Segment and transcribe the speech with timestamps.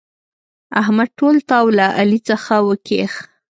[0.81, 3.13] احمد ټول تاو له علي څخه وکيښ.